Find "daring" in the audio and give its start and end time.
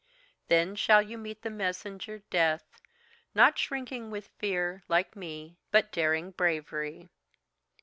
5.91-6.31